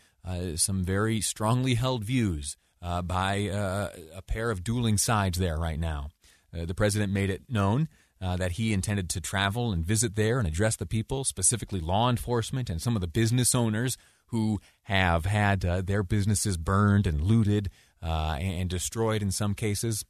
some 0.57 0.83
very 0.83 1.21
strongly 1.21 1.75
held 1.75 2.03
views 2.05 2.57
uh, 2.83 3.03
by 3.03 3.49
uh, 3.49 3.91
a 4.15 4.23
pair 4.23 4.51
of 4.51 4.65
dueling 4.65 4.99
sides 4.99 5.39
there 5.39 5.57
right 5.57 5.79
now. 5.79 6.09
Uh, 6.53 6.65
the 6.65 6.75
president 6.75 7.13
made 7.13 7.31
it 7.31 7.43
known 7.49 7.89
uh, 8.21 8.37
that 8.37 8.53
he 8.53 8.73
intended 8.73 9.09
to 9.11 9.21
travel 9.21 9.73
and 9.73 9.85
visit 9.85 10.17
there 10.17 10.39
and 10.39 10.49
address 10.49 10.77
the 10.77 10.87
people, 10.87 11.25
specifically 11.25 11.81
law 11.81 12.11
enforcement 12.11 12.69
and 12.69 12.83
some 12.83 12.97
of 12.97 13.01
the 13.01 13.07
business 13.07 13.55
owners 13.55 13.97
who 14.27 14.61
have 14.83 15.27
had 15.27 15.65
uh, 15.65 15.81
their 15.81 16.03
businesses 16.03 16.57
burned 16.57 17.07
and 17.07 17.23
looted 17.23 17.71
uh, 18.03 18.37
and 18.41 18.69
destroyed 18.69 19.23
in 19.23 19.31
some 19.31 19.55
cases. 19.55 20.05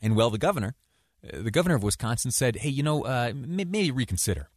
And 0.00 0.16
well, 0.16 0.30
the 0.30 0.38
governor, 0.38 0.74
the 1.22 1.50
governor 1.50 1.74
of 1.74 1.82
Wisconsin 1.82 2.30
said, 2.30 2.56
hey, 2.56 2.68
you 2.68 2.82
know, 2.82 3.32
maybe 3.34 3.90
reconsider. 3.90 4.48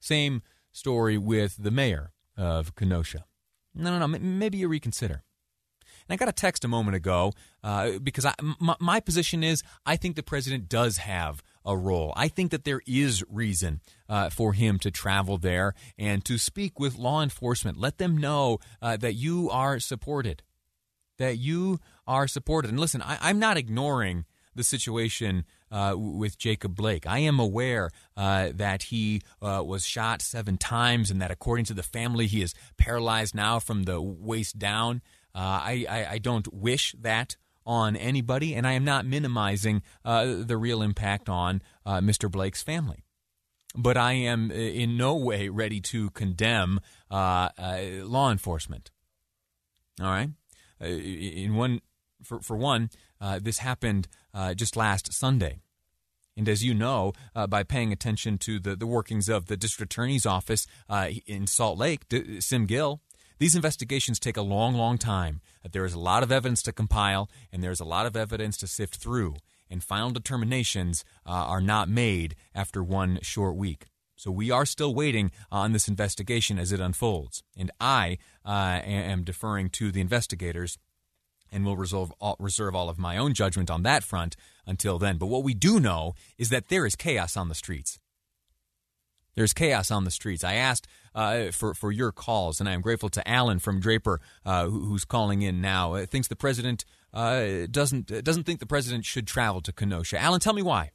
Same 0.00 0.42
story 0.72 1.18
with 1.18 1.56
the 1.58 1.70
mayor 1.70 2.12
of 2.36 2.74
Kenosha. 2.74 3.24
No, 3.74 3.96
no, 3.96 4.06
no, 4.06 4.18
maybe 4.18 4.58
you 4.58 4.68
reconsider. 4.68 5.22
And 6.08 6.14
I 6.14 6.16
got 6.16 6.28
a 6.28 6.32
text 6.32 6.64
a 6.64 6.68
moment 6.68 6.96
ago 6.96 7.32
uh, 7.62 7.98
because 8.02 8.24
I, 8.24 8.34
my, 8.58 8.76
my 8.80 9.00
position 9.00 9.44
is 9.44 9.62
I 9.84 9.96
think 9.96 10.16
the 10.16 10.22
president 10.22 10.68
does 10.68 10.98
have 10.98 11.42
a 11.64 11.76
role. 11.76 12.14
I 12.16 12.28
think 12.28 12.50
that 12.50 12.64
there 12.64 12.80
is 12.86 13.22
reason 13.28 13.80
uh, 14.08 14.30
for 14.30 14.54
him 14.54 14.78
to 14.80 14.90
travel 14.90 15.36
there 15.36 15.74
and 15.98 16.24
to 16.24 16.38
speak 16.38 16.80
with 16.80 16.96
law 16.96 17.22
enforcement. 17.22 17.78
Let 17.78 17.98
them 17.98 18.16
know 18.16 18.58
uh, 18.80 18.96
that 18.96 19.14
you 19.14 19.50
are 19.50 19.78
supported. 19.78 20.42
That 21.18 21.36
you 21.36 21.80
are 22.08 22.26
supported. 22.26 22.70
And 22.70 22.80
listen, 22.80 23.02
I, 23.02 23.30
am 23.30 23.38
not 23.38 23.56
ignoring 23.56 24.24
the 24.54 24.64
situation 24.64 25.44
uh, 25.70 25.94
with 25.96 26.38
Jacob 26.38 26.74
Blake. 26.74 27.06
I 27.06 27.20
am 27.20 27.38
aware 27.38 27.90
uh, 28.16 28.48
that 28.54 28.84
he 28.84 29.22
uh, 29.40 29.62
was 29.64 29.86
shot 29.86 30.22
seven 30.22 30.56
times 30.58 31.10
and 31.10 31.22
that 31.22 31.30
according 31.30 31.66
to 31.66 31.74
the 31.74 31.82
family, 31.82 32.26
he 32.26 32.42
is 32.42 32.54
paralyzed 32.76 33.34
now 33.34 33.60
from 33.60 33.84
the 33.84 34.00
waist 34.00 34.58
down. 34.58 35.02
Uh, 35.34 35.38
I, 35.38 35.86
I, 35.88 36.06
I, 36.12 36.18
don't 36.18 36.52
wish 36.52 36.96
that 36.98 37.36
on 37.64 37.94
anybody, 37.94 38.54
and 38.54 38.66
I 38.66 38.72
am 38.72 38.84
not 38.84 39.06
minimizing 39.06 39.82
uh, 40.04 40.24
the 40.38 40.56
real 40.56 40.82
impact 40.82 41.28
on 41.28 41.62
uh, 41.84 42.00
Mr. 42.00 42.30
Blake's 42.30 42.62
family. 42.62 43.04
But 43.76 43.98
I 43.98 44.14
am 44.14 44.50
in 44.50 44.96
no 44.96 45.14
way 45.14 45.50
ready 45.50 45.80
to 45.82 46.10
condemn 46.10 46.80
law 47.10 48.30
enforcement. 48.30 48.90
All 50.00 50.06
right, 50.06 50.30
in 50.80 51.54
one, 51.54 51.82
for 52.22 52.40
for 52.40 52.56
one, 52.56 52.90
this 53.40 53.58
happened 53.58 54.08
just 54.56 54.76
last 54.76 55.12
Sunday. 55.12 55.60
And 56.38 56.48
as 56.48 56.62
you 56.62 56.72
know, 56.72 57.14
uh, 57.34 57.48
by 57.48 57.64
paying 57.64 57.92
attention 57.92 58.38
to 58.38 58.60
the, 58.60 58.76
the 58.76 58.86
workings 58.86 59.28
of 59.28 59.46
the 59.46 59.56
district 59.56 59.92
attorney's 59.92 60.24
office 60.24 60.68
uh, 60.88 61.08
in 61.26 61.48
Salt 61.48 61.76
Lake, 61.76 62.02
Sim 62.38 62.66
Gill, 62.66 63.00
these 63.40 63.56
investigations 63.56 64.20
take 64.20 64.36
a 64.36 64.42
long, 64.42 64.74
long 64.74 64.98
time. 64.98 65.40
There 65.68 65.84
is 65.84 65.94
a 65.94 65.98
lot 65.98 66.22
of 66.22 66.30
evidence 66.30 66.62
to 66.62 66.72
compile, 66.72 67.28
and 67.52 67.62
there's 67.62 67.80
a 67.80 67.84
lot 67.84 68.06
of 68.06 68.16
evidence 68.16 68.56
to 68.58 68.68
sift 68.68 68.96
through, 68.96 69.34
and 69.68 69.82
final 69.82 70.10
determinations 70.10 71.04
uh, 71.26 71.30
are 71.30 71.60
not 71.60 71.88
made 71.88 72.36
after 72.54 72.84
one 72.84 73.18
short 73.22 73.56
week. 73.56 73.86
So 74.14 74.30
we 74.30 74.50
are 74.50 74.66
still 74.66 74.94
waiting 74.94 75.30
on 75.50 75.72
this 75.72 75.88
investigation 75.88 76.58
as 76.58 76.72
it 76.72 76.80
unfolds, 76.80 77.42
and 77.56 77.70
I 77.80 78.18
uh, 78.44 78.80
am 78.84 79.24
deferring 79.24 79.70
to 79.70 79.90
the 79.92 80.00
investigators 80.00 80.78
and 81.50 81.64
will 81.64 81.76
reserve 81.76 82.12
all, 82.20 82.36
reserve 82.38 82.74
all 82.74 82.88
of 82.88 82.98
my 82.98 83.16
own 83.16 83.34
judgment 83.34 83.70
on 83.70 83.82
that 83.82 84.02
front 84.02 84.36
until 84.66 84.98
then. 84.98 85.18
But 85.18 85.26
what 85.26 85.44
we 85.44 85.54
do 85.54 85.80
know 85.80 86.14
is 86.36 86.50
that 86.50 86.68
there 86.68 86.86
is 86.86 86.96
chaos 86.96 87.36
on 87.36 87.48
the 87.48 87.54
streets. 87.54 87.98
There's 89.34 89.52
chaos 89.52 89.92
on 89.92 90.04
the 90.04 90.10
streets. 90.10 90.42
I 90.42 90.54
asked 90.54 90.88
uh, 91.14 91.52
for 91.52 91.72
for 91.72 91.92
your 91.92 92.10
calls, 92.10 92.58
and 92.58 92.68
I 92.68 92.72
am 92.72 92.80
grateful 92.80 93.08
to 93.10 93.28
Alan 93.28 93.60
from 93.60 93.78
Draper 93.78 94.20
uh, 94.44 94.66
who's 94.66 95.04
calling 95.04 95.42
in 95.42 95.60
now. 95.60 95.94
Uh, 95.94 96.06
thinks 96.06 96.26
the 96.26 96.34
president 96.34 96.84
uh, 97.14 97.66
doesn't 97.70 98.24
doesn't 98.24 98.44
think 98.44 98.58
the 98.58 98.66
president 98.66 99.04
should 99.04 99.28
travel 99.28 99.60
to 99.62 99.72
Kenosha. 99.72 100.18
Alan, 100.18 100.40
tell 100.40 100.54
me 100.54 100.62
why. 100.62 100.90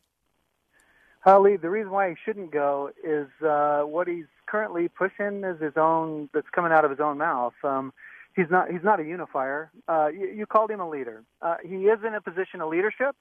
Holly, 1.21 1.55
the 1.55 1.69
reason 1.69 1.91
why 1.91 2.09
he 2.09 2.15
shouldn't 2.25 2.51
go 2.51 2.89
is 3.01 3.29
uh, 3.47 3.83
what 3.83 4.09
he's 4.09 4.25
currently 4.45 4.89
pushing 4.89 5.45
is 5.45 5.61
his 5.61 5.77
own 5.77 6.29
that's 6.33 6.49
coming 6.53 6.73
out 6.73 6.83
of 6.83 6.91
his 6.91 6.99
own 6.99 7.17
mouth. 7.17 7.53
Um, 7.63 7.93
he's 8.35 8.49
not 8.49 8.69
he's 8.69 8.83
not 8.83 8.99
a 8.99 9.03
unifier. 9.03 9.71
Uh, 9.87 10.07
you, 10.07 10.27
you 10.27 10.45
called 10.45 10.71
him 10.71 10.79
a 10.79 10.89
leader. 10.89 11.23
Uh, 11.41 11.55
he 11.63 11.85
is 11.85 11.99
in 12.05 12.13
a 12.13 12.21
position 12.21 12.61
of 12.61 12.69
leadership, 12.69 13.15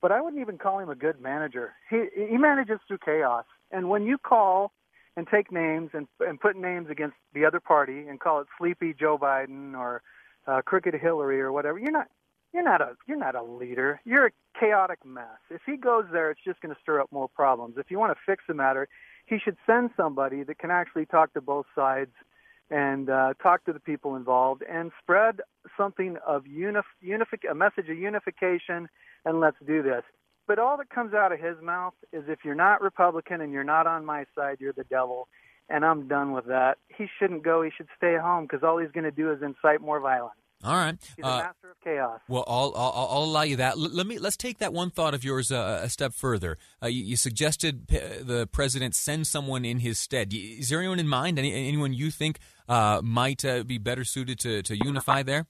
but 0.00 0.12
I 0.12 0.20
wouldn't 0.20 0.40
even 0.40 0.58
call 0.58 0.78
him 0.78 0.88
a 0.88 0.94
good 0.94 1.20
manager. 1.20 1.72
He 1.88 2.04
he 2.14 2.36
manages 2.36 2.78
through 2.86 2.98
chaos. 3.04 3.44
And 3.70 3.88
when 3.88 4.04
you 4.04 4.18
call 4.18 4.72
and 5.16 5.26
take 5.28 5.52
names 5.52 5.90
and, 5.92 6.06
and 6.20 6.40
put 6.40 6.56
names 6.56 6.88
against 6.90 7.16
the 7.34 7.44
other 7.44 7.60
party 7.60 8.06
and 8.08 8.20
call 8.20 8.40
it 8.40 8.46
Sleepy 8.58 8.94
Joe 8.98 9.18
Biden 9.18 9.74
or 9.74 10.02
uh, 10.46 10.62
Crooked 10.62 10.94
Hillary 10.94 11.40
or 11.40 11.52
whatever, 11.52 11.78
you're 11.78 11.92
not 11.92 12.08
you're 12.52 12.64
not 12.64 12.80
a 12.80 12.96
you're 13.06 13.18
not 13.18 13.34
a 13.34 13.42
leader. 13.42 14.00
You're 14.04 14.26
a 14.26 14.30
chaotic 14.58 14.98
mess. 15.04 15.38
If 15.50 15.62
he 15.66 15.76
goes 15.76 16.04
there, 16.12 16.30
it's 16.30 16.40
just 16.44 16.60
going 16.60 16.74
to 16.74 16.80
stir 16.80 17.00
up 17.00 17.12
more 17.12 17.28
problems. 17.28 17.76
If 17.78 17.90
you 17.90 17.98
want 17.98 18.12
to 18.12 18.18
fix 18.26 18.44
the 18.48 18.54
matter, 18.54 18.88
he 19.26 19.38
should 19.38 19.56
send 19.66 19.90
somebody 19.96 20.42
that 20.42 20.58
can 20.58 20.70
actually 20.70 21.06
talk 21.06 21.32
to 21.34 21.40
both 21.40 21.66
sides 21.74 22.10
and 22.70 23.10
uh, 23.10 23.34
talk 23.42 23.64
to 23.64 23.72
the 23.72 23.80
people 23.80 24.16
involved 24.16 24.62
and 24.70 24.92
spread 25.02 25.40
something 25.76 26.16
of 26.26 26.44
unif- 26.44 26.82
unific- 27.04 27.50
a 27.50 27.54
message 27.54 27.88
of 27.88 27.96
unification 27.96 28.88
and 29.24 29.40
let's 29.40 29.56
do 29.66 29.82
this. 29.82 30.02
But 30.46 30.58
all 30.58 30.76
that 30.78 30.90
comes 30.90 31.14
out 31.14 31.32
of 31.32 31.40
his 31.40 31.56
mouth 31.62 31.94
is 32.12 32.24
if 32.28 32.40
you're 32.44 32.54
not 32.54 32.80
Republican 32.80 33.40
and 33.40 33.52
you're 33.52 33.64
not 33.64 33.86
on 33.86 34.04
my 34.04 34.24
side, 34.34 34.56
you're 34.60 34.72
the 34.72 34.84
devil. 34.84 35.28
And 35.68 35.84
I'm 35.84 36.08
done 36.08 36.32
with 36.32 36.46
that. 36.46 36.78
He 36.88 37.06
shouldn't 37.18 37.44
go. 37.44 37.62
He 37.62 37.70
should 37.76 37.86
stay 37.96 38.16
home 38.20 38.44
because 38.44 38.64
all 38.64 38.78
he's 38.78 38.90
going 38.90 39.04
to 39.04 39.12
do 39.12 39.30
is 39.30 39.42
incite 39.42 39.80
more 39.80 40.00
violence. 40.00 40.39
All 40.62 40.74
right. 40.74 40.96
He's 41.16 41.24
a 41.24 41.28
uh, 41.28 41.38
master 41.38 41.70
of 41.70 41.80
chaos. 41.82 42.20
Well, 42.28 42.44
I'll, 42.46 42.72
I'll, 42.76 43.08
I'll, 43.10 43.24
allow 43.24 43.42
you 43.42 43.56
that. 43.56 43.72
L- 43.72 43.90
let 43.90 44.06
me 44.06 44.18
let's 44.18 44.36
take 44.36 44.58
that 44.58 44.74
one 44.74 44.90
thought 44.90 45.14
of 45.14 45.24
yours 45.24 45.50
uh, 45.50 45.80
a 45.82 45.88
step 45.88 46.12
further. 46.12 46.58
Uh, 46.82 46.88
you, 46.88 47.02
you, 47.02 47.16
suggested 47.16 47.88
p- 47.88 47.98
the 47.98 48.46
president 48.46 48.94
send 48.94 49.26
someone 49.26 49.64
in 49.64 49.78
his 49.78 49.98
stead. 49.98 50.34
Is 50.34 50.68
there 50.68 50.80
anyone 50.80 51.00
in 51.00 51.08
mind? 51.08 51.38
Any, 51.38 51.54
anyone 51.54 51.94
you 51.94 52.10
think 52.10 52.38
uh, 52.68 53.00
might 53.02 53.42
uh, 53.42 53.62
be 53.62 53.78
better 53.78 54.04
suited 54.04 54.38
to, 54.40 54.62
to 54.62 54.76
unify 54.76 55.22
there? 55.22 55.46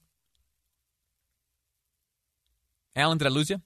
Alan, 2.94 3.18
did 3.18 3.26
I 3.26 3.30
lose 3.30 3.50
you? 3.50 3.60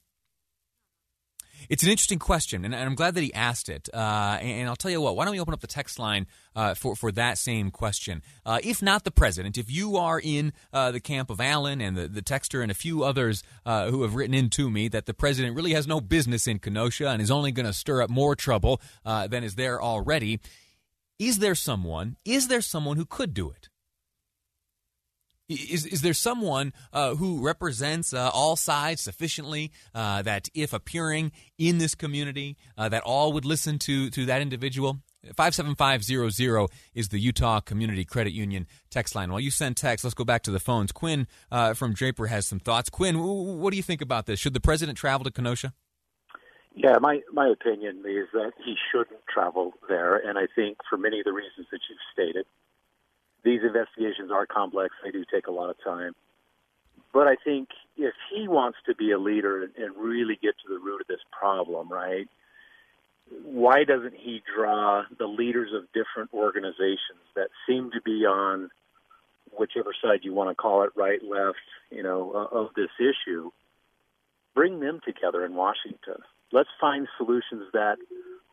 It's 1.69 1.83
an 1.83 1.91
interesting 1.91 2.19
question, 2.19 2.65
and 2.65 2.75
I'm 2.75 2.95
glad 2.95 3.15
that 3.15 3.23
he 3.23 3.33
asked 3.33 3.69
it. 3.69 3.89
Uh, 3.93 4.39
and 4.41 4.69
I'll 4.69 4.77
tell 4.77 4.91
you 4.91 5.01
what, 5.01 5.17
why 5.17 5.25
don't 5.25 5.33
we 5.33 5.41
open 5.41 5.55
up 5.55 5.61
the 5.61 5.67
text 5.67 5.99
line 5.99 6.27
uh, 6.55 6.75
for, 6.75 6.95
for 6.95 7.11
that 7.13 7.39
same 7.39 7.71
question? 7.71 8.23
Uh, 8.45 8.59
if 8.63 8.83
not 8.83 9.05
the 9.05 9.11
president, 9.11 9.57
if 9.57 9.71
you 9.71 9.97
are 9.97 10.21
in 10.21 10.53
uh, 10.73 10.91
the 10.91 11.01
camp 11.01 11.31
of 11.31 11.41
Alan 11.41 11.81
and 11.81 11.97
the, 11.97 12.09
the 12.09 12.23
texter 12.23 12.63
and 12.63 12.71
a 12.71 12.75
few 12.75 13.05
others 13.05 13.43
uh, 13.65 13.91
who 13.91 14.03
have 14.03 14.15
written 14.15 14.35
in 14.35 14.51
to 14.51 14.71
me 14.71 14.89
that 14.89 15.07
the 15.07 15.15
president 15.15 15.57
really 15.57 15.73
has 15.73 15.87
no 15.87 16.01
business 16.01 16.47
in 16.47 16.59
Kenosha 16.59 17.09
and 17.09 17.23
is 17.23 17.31
only 17.31 17.53
going 17.53 17.67
to 17.67 17.73
stir 17.73 18.03
up 18.03 18.11
more 18.11 18.35
trouble 18.35 18.81
uh, 19.05 19.27
than 19.27 19.45
is 19.45 19.55
there 19.55 19.81
already, 19.81 20.41
is 21.19 21.39
there 21.39 21.55
someone, 21.55 22.17
is 22.25 22.49
there 22.49 22.61
someone 22.61 22.97
who 22.97 23.07
could 23.07 23.35
do 23.35 23.51
it? 23.51 23.69
Is, 25.49 25.85
is 25.85 26.01
there 26.01 26.15
someone 26.15 26.73
uh, 26.93 27.17
who 27.17 27.45
represents 27.45 28.15
uh, 28.15 28.31
all 28.33 28.57
sides 28.57 29.03
sufficiently 29.03 29.73
uh, 29.95 30.23
that 30.23 30.49
if 30.55 30.73
appearing 30.73 31.33
in 31.59 31.79
this 31.79 31.95
community, 31.95 32.57
uh, 32.79 32.89
that 32.89 33.03
all 33.03 33.33
would 33.35 33.45
listen 33.45 33.79
to, 33.81 34.09
to 34.11 34.25
that 34.27 34.41
individual? 34.41 35.01
57500 35.37 36.71
is 36.95 37.09
the 37.09 37.19
Utah 37.19 37.61
Community 37.61 38.05
Credit 38.05 38.33
Union 38.33 38.67
text 38.91 39.15
line. 39.15 39.31
While 39.31 39.41
you 39.41 39.51
send 39.51 39.77
text, 39.77 40.05
let's 40.05 40.15
go 40.15 40.25
back 40.25 40.43
to 40.45 40.51
the 40.51 40.61
phones. 40.61 40.93
Quinn 40.93 41.27
uh, 41.51 41.75
from 41.75 41.95
Draper 41.95 42.27
has 42.27 42.47
some 42.47 42.61
thoughts. 42.61 42.91
Quinn, 42.91 43.19
what 43.21 43.71
do 43.71 43.77
you 43.77 43.83
think 43.83 44.03
about 44.03 44.27
this? 44.27 44.39
Should 44.39 44.55
the 44.55 44.61
president 44.61 44.99
travel 44.99 45.25
to 45.25 45.31
Kenosha? 45.31 45.73
Yeah, 46.75 46.99
my, 47.01 47.21
my 47.33 47.49
opinion 47.49 47.99
is 47.99 48.29
that 48.33 48.53
he 48.65 48.75
shouldn't 48.91 49.21
travel 49.33 49.73
there, 49.89 50.17
and 50.17 50.37
I 50.37 50.47
think 50.55 50.79
for 50.91 50.99
many 50.99 51.21
of 51.21 51.25
the 51.25 51.33
reasons 51.33 51.69
that 51.71 51.81
you've 51.89 51.99
stated 52.13 52.47
these 53.45 53.61
investigations 53.63 54.31
are 54.33 54.47
complex. 54.47 54.95
They 55.05 55.11
do 55.11 55.25
take 55.33 55.47
a 55.47 55.53
lot 55.53 55.71
of 55.71 55.77
time. 55.85 56.15
But 57.13 57.29
I 57.29 57.37
think 57.45 57.69
if 57.97 58.15
he 58.33 58.49
wants 58.49 58.79
to 58.87 58.95
be 58.95 59.13
a 59.13 59.19
leader 59.19 59.63
and 59.63 59.97
really 59.97 60.39
get 60.41 60.55
to 60.67 60.69
the 60.69 60.81
root 60.81 61.03
of 61.03 61.07
this 61.07 61.21
problem, 61.31 61.89
right, 61.89 62.29
why 63.45 63.85
doesn't 63.85 64.15
he 64.15 64.43
draw 64.55 65.05
the 65.19 65.27
leaders 65.27 65.71
of 65.73 65.85
different 65.93 66.33
organizations 66.35 67.23
that 67.37 67.49
seem 67.67 67.91
to 67.93 68.01
be 68.03 68.25
on 68.27 68.71
whichever 69.57 69.95
side 70.03 70.21
you 70.23 70.35
want 70.35 70.51
to 70.51 70.55
call 70.55 70.83
it, 70.83 70.91
right, 70.97 71.21
left, 71.23 71.59
you 71.91 72.03
know, 72.03 72.33
of 72.51 72.69
this 72.75 72.91
issue, 72.99 73.51
bring 74.55 74.81
them 74.81 75.01
together 75.05 75.45
in 75.45 75.55
Washington. 75.55 76.17
Let's 76.53 76.69
find 76.81 77.07
solutions 77.17 77.65
that 77.73 77.97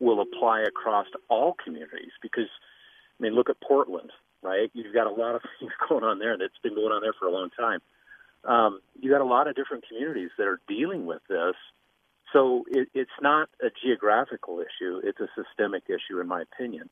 will 0.00 0.20
apply 0.20 0.62
across 0.62 1.06
all 1.28 1.54
communities 1.62 2.12
because, 2.22 2.48
I 3.18 3.22
mean, 3.22 3.34
look 3.34 3.50
at 3.50 3.60
Portland, 3.60 4.10
right? 4.42 4.70
You've 4.74 4.94
got 4.94 5.06
a 5.06 5.14
lot 5.14 5.34
of 5.34 5.42
things 5.60 5.72
going 5.88 6.04
on 6.04 6.18
there 6.18 6.36
that's 6.38 6.58
been 6.62 6.74
going 6.74 6.92
on 6.92 7.02
there 7.02 7.14
for 7.18 7.26
a 7.26 7.32
long 7.32 7.50
time. 7.50 7.80
Um, 8.44 8.80
you 9.00 9.10
got 9.10 9.20
a 9.20 9.24
lot 9.24 9.46
of 9.46 9.54
different 9.54 9.84
communities 9.86 10.30
that 10.36 10.46
are 10.46 10.60
dealing 10.68 11.06
with 11.06 11.22
this. 11.28 11.54
So 12.32 12.64
it, 12.68 12.88
it's 12.94 13.10
not 13.20 13.48
a 13.60 13.68
geographical 13.84 14.60
issue, 14.60 15.00
it's 15.04 15.20
a 15.20 15.28
systemic 15.36 15.84
issue, 15.88 16.18
in 16.20 16.26
my 16.26 16.42
opinion. 16.42 16.88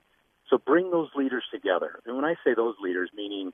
So 0.48 0.58
bring 0.58 0.90
those 0.90 1.08
leaders 1.16 1.44
together. 1.52 2.00
And 2.04 2.14
when 2.16 2.24
I 2.24 2.34
say 2.44 2.54
those 2.54 2.74
leaders, 2.82 3.10
meaning 3.14 3.52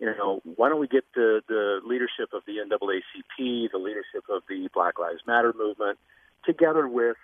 you 0.00 0.06
know, 0.06 0.40
why 0.56 0.70
don't 0.70 0.80
we 0.80 0.88
get 0.88 1.04
the, 1.14 1.42
the 1.46 1.80
leadership 1.84 2.32
of 2.32 2.42
the 2.46 2.54
NAACP, 2.56 3.70
the 3.70 3.78
leadership 3.78 4.24
of 4.30 4.42
the 4.48 4.68
Black 4.72 4.98
Lives 4.98 5.20
Matter 5.26 5.52
movement, 5.56 5.98
together 6.44 6.88
with 6.88 7.18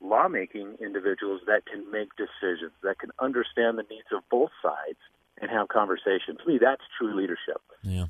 lawmaking 0.00 0.76
individuals 0.80 1.40
that 1.48 1.66
can 1.66 1.90
make 1.90 2.10
decisions, 2.16 2.70
that 2.84 3.00
can 3.00 3.10
understand 3.18 3.78
the 3.78 3.84
needs 3.90 4.06
of 4.12 4.22
both 4.30 4.50
sides 4.62 4.98
and 5.44 5.52
have 5.52 5.68
conversations. 5.68 6.38
To 6.42 6.48
me, 6.48 6.58
that's 6.60 6.82
true 6.98 7.14
leadership. 7.16 7.60
Yeah. 7.82 8.06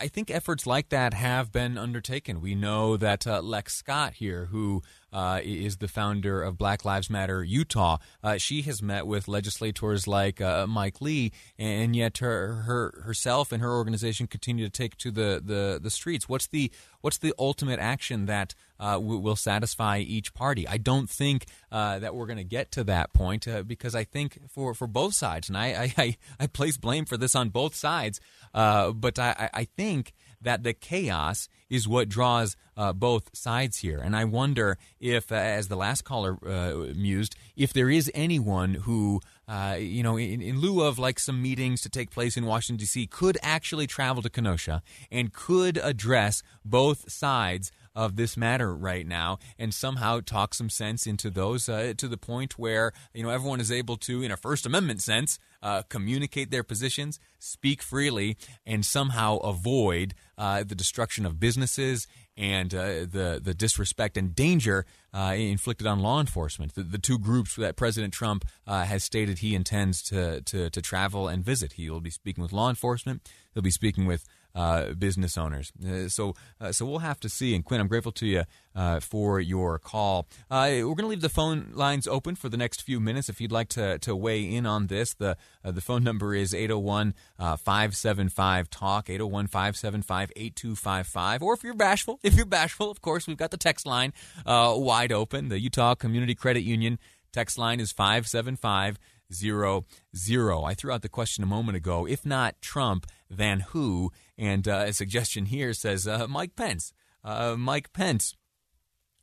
I, 0.00 0.08
think 0.08 0.30
efforts 0.30 0.66
like 0.66 0.88
that 0.88 1.14
have 1.14 1.52
been 1.52 1.78
undertaken. 1.78 2.40
We 2.40 2.56
know 2.56 2.96
that 2.96 3.26
uh, 3.26 3.40
Lex 3.40 3.76
Scott 3.76 4.14
here, 4.14 4.46
who 4.46 4.82
uh, 5.12 5.40
is 5.42 5.78
the 5.78 5.88
founder 5.88 6.42
of 6.42 6.58
Black 6.58 6.84
Lives 6.84 7.08
Matter 7.08 7.42
Utah. 7.42 7.98
Uh, 8.22 8.36
she 8.36 8.62
has 8.62 8.82
met 8.82 9.06
with 9.06 9.28
legislators 9.28 10.06
like 10.06 10.40
uh, 10.40 10.66
Mike 10.66 11.00
Lee, 11.00 11.32
and 11.58 11.96
yet 11.96 12.18
her, 12.18 12.62
her 12.62 13.02
herself 13.04 13.52
and 13.52 13.62
her 13.62 13.72
organization 13.72 14.26
continue 14.26 14.64
to 14.64 14.70
take 14.70 14.96
to 14.98 15.10
the, 15.10 15.40
the, 15.44 15.78
the 15.82 15.90
streets. 15.90 16.28
What's 16.28 16.46
the 16.46 16.70
what's 17.00 17.18
the 17.18 17.32
ultimate 17.38 17.78
action 17.78 18.26
that 18.26 18.54
uh, 18.80 18.94
w- 18.94 19.18
will 19.18 19.36
satisfy 19.36 19.98
each 19.98 20.34
party? 20.34 20.66
I 20.66 20.78
don't 20.78 21.08
think 21.08 21.46
uh, 21.70 22.00
that 22.00 22.14
we're 22.14 22.26
going 22.26 22.38
to 22.38 22.44
get 22.44 22.72
to 22.72 22.84
that 22.84 23.12
point 23.12 23.46
uh, 23.46 23.62
because 23.62 23.94
I 23.94 24.04
think 24.04 24.40
for, 24.50 24.74
for 24.74 24.86
both 24.86 25.14
sides, 25.14 25.48
and 25.48 25.56
I, 25.56 25.92
I, 25.96 26.16
I, 26.40 26.46
place 26.48 26.76
blame 26.76 27.04
for 27.04 27.16
this 27.16 27.36
on 27.36 27.50
both 27.50 27.74
sides, 27.74 28.20
but 28.52 29.18
I, 29.18 29.48
I 29.54 29.64
think 29.64 30.12
that 30.40 30.62
the 30.62 30.72
chaos 30.72 31.48
is 31.68 31.86
what 31.86 32.08
draws 32.08 32.56
uh, 32.76 32.92
both 32.92 33.36
sides 33.36 33.78
here. 33.78 33.98
And 33.98 34.14
I 34.14 34.24
wonder 34.24 34.78
if, 35.00 35.32
uh, 35.32 35.34
as 35.34 35.68
the 35.68 35.76
last 35.76 36.04
caller 36.04 36.38
uh, 36.46 36.94
mused, 36.94 37.34
if 37.56 37.72
there 37.72 37.90
is 37.90 38.10
anyone 38.14 38.74
who, 38.74 39.20
uh, 39.48 39.76
you 39.78 40.02
know, 40.02 40.16
in, 40.16 40.40
in, 40.40 40.60
lieu 40.60 40.82
of 40.82 40.98
like 40.98 41.18
some 41.18 41.42
meetings 41.42 41.80
to 41.82 41.88
take 41.88 42.10
place 42.10 42.36
in 42.36 42.46
Washington, 42.46 42.78
D.C., 42.78 43.06
could 43.08 43.36
actually 43.42 43.86
travel 43.86 44.22
to 44.22 44.30
Kenosha 44.30 44.82
and 45.10 45.32
could 45.32 45.76
address 45.78 46.42
both 46.64 47.10
sides 47.10 47.72
of 47.98 48.14
this 48.14 48.36
matter 48.36 48.72
right 48.76 49.08
now 49.08 49.38
and 49.58 49.74
somehow 49.74 50.20
talk 50.20 50.54
some 50.54 50.70
sense 50.70 51.04
into 51.04 51.30
those 51.30 51.68
uh, 51.68 51.92
to 51.96 52.06
the 52.06 52.16
point 52.16 52.56
where 52.56 52.92
you 53.12 53.24
know 53.24 53.30
everyone 53.30 53.60
is 53.60 53.72
able 53.72 53.96
to 53.96 54.22
in 54.22 54.30
a 54.30 54.36
first 54.36 54.64
amendment 54.64 55.02
sense 55.02 55.36
uh, 55.62 55.82
communicate 55.88 56.50
their 56.50 56.62
positions 56.62 57.18
speak 57.38 57.82
freely 57.82 58.36
and 58.66 58.84
somehow 58.84 59.36
avoid 59.38 60.14
uh, 60.36 60.62
the 60.62 60.74
destruction 60.74 61.26
of 61.26 61.40
businesses 61.40 62.06
and 62.36 62.74
uh, 62.74 63.00
the 63.00 63.40
the 63.42 63.54
disrespect 63.54 64.16
and 64.16 64.34
danger 64.34 64.86
uh, 65.12 65.34
inflicted 65.36 65.86
on 65.86 66.00
law 66.00 66.20
enforcement. 66.20 66.74
The, 66.74 66.82
the, 66.82 66.98
two 66.98 67.18
groups 67.18 67.56
that 67.56 67.76
President 67.76 68.12
Trump 68.12 68.44
uh, 68.66 68.84
has 68.84 69.02
stated 69.02 69.38
he 69.38 69.54
intends 69.54 70.02
to, 70.04 70.42
to, 70.42 70.68
to 70.68 70.82
travel 70.82 71.28
and 71.28 71.44
visit. 71.44 71.72
He 71.72 71.88
will 71.88 72.00
be 72.00 72.10
speaking 72.10 72.42
with 72.42 72.52
law 72.52 72.68
enforcement. 72.68 73.28
He'll 73.54 73.62
be 73.62 73.70
speaking 73.70 74.06
with 74.06 74.24
uh, 74.54 74.92
business 74.94 75.38
owners. 75.38 75.72
Uh, 75.86 76.08
so, 76.08 76.34
uh, 76.60 76.72
so 76.72 76.84
we'll 76.86 76.98
have 76.98 77.20
to 77.20 77.28
see. 77.28 77.54
And 77.54 77.64
Quinn, 77.64 77.80
I'm 77.80 77.88
grateful 77.88 78.12
to 78.12 78.26
you 78.26 78.42
uh, 78.74 79.00
for 79.00 79.40
your 79.40 79.78
call. 79.78 80.26
Uh, 80.50 80.68
we're 80.68 80.82
going 80.82 80.98
to 80.98 81.06
leave 81.06 81.20
the 81.20 81.28
phone 81.28 81.70
lines 81.72 82.06
open 82.06 82.34
for 82.34 82.48
the 82.48 82.56
next 82.56 82.82
few 82.82 83.00
minutes. 83.00 83.28
If 83.28 83.40
you'd 83.40 83.52
like 83.52 83.68
to, 83.70 83.98
to 84.00 84.16
weigh 84.16 84.42
in 84.42 84.66
on 84.66 84.88
this, 84.88 85.14
the 85.14 85.36
uh, 85.64 85.70
the 85.70 85.80
phone 85.80 86.02
number 86.02 86.34
is 86.34 86.54
801 86.54 87.14
575 87.38 88.70
talk 88.70 89.10
801 89.10 89.46
575 89.46 90.32
8255. 90.34 91.42
Or 91.42 91.54
if 91.54 91.62
you're 91.62 91.74
bashful, 91.74 92.20
if 92.22 92.34
you're 92.34 92.46
bashful, 92.46 92.90
of 92.90 93.00
course, 93.00 93.26
we've 93.26 93.36
got 93.36 93.50
the 93.50 93.56
text 93.56 93.86
line 93.86 94.12
wide 94.46 95.12
open. 95.12 95.48
The 95.48 95.60
Utah 95.60 95.94
Community 95.94 96.34
Credit 96.34 96.62
Union 96.62 96.98
text 97.32 97.58
line 97.58 97.80
is 97.80 97.92
575 97.92 98.98
zero 99.32 99.84
zero. 100.16 100.64
I 100.64 100.74
threw 100.74 100.92
out 100.92 101.02
the 101.02 101.08
question 101.08 101.44
a 101.44 101.46
moment 101.46 101.76
ago. 101.76 102.06
If 102.06 102.24
not 102.24 102.60
Trump, 102.62 103.06
then 103.30 103.60
who? 103.60 104.12
And 104.36 104.66
uh, 104.66 104.84
a 104.86 104.92
suggestion 104.92 105.46
here 105.46 105.72
says 105.72 106.06
uh, 106.06 106.26
Mike 106.28 106.56
Pence. 106.56 106.92
Uh, 107.24 107.56
Mike 107.58 107.92
Pence 107.92 108.34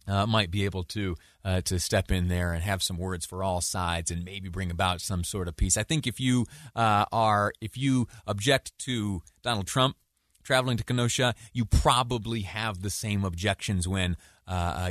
uh, 0.08 0.26
might 0.26 0.52
be 0.52 0.66
able 0.66 0.84
to 0.84 1.16
uh, 1.44 1.62
to 1.62 1.80
step 1.80 2.12
in 2.12 2.28
there 2.28 2.54
and 2.54 2.64
have 2.64 2.84
some 2.84 2.98
words 2.98 3.26
for 3.26 3.44
all 3.44 3.62
sides 3.62 4.12
and 4.12 4.24
maybe 4.24 4.50
bring 4.50 4.70
about 4.70 5.02
some 5.02 5.24
sort 5.24 5.48
of 5.48 5.56
peace. 5.56 5.78
I 5.78 5.84
think 5.84 6.06
if 6.06 6.20
you 6.20 6.46
uh, 6.76 7.06
are 7.12 7.54
if 7.62 7.78
you 7.78 8.08
object 8.28 8.78
to 8.80 9.24
Donald 9.42 9.68
Trump 9.68 9.96
traveling 10.44 10.78
to 10.78 10.84
Kenosha, 10.84 11.34
you 11.54 11.66
probably 11.66 12.42
have 12.42 12.84
the 12.84 12.92
same 12.92 13.26
objections 13.26 13.88
when 13.88 14.16